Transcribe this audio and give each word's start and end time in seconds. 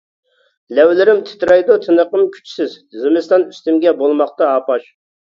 لەۋلىرىم 0.77 1.17
تىترەيدۇ 1.25 1.75
تىنىقىم 1.83 2.23
كۈچسىز، 2.35 2.73
زىمىستان 3.01 3.45
ئۈستۈمگە 3.51 3.93
بولماقتا 4.01 4.49
ھاپاش. 4.53 4.89